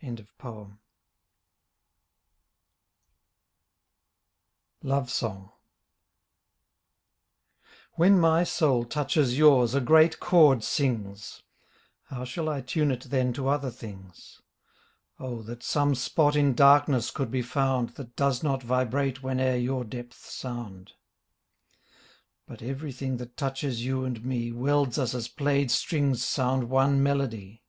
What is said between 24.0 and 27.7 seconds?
and me Welds us as played strings sound one melody.